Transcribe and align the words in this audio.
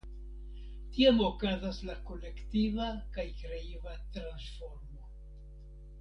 Tiam 0.95 1.19
okazas 1.25 1.83
la 1.89 1.97
kolektiva 2.09 2.89
kaj 3.19 3.27
kreiva 3.43 3.97
transformo. 4.17 5.07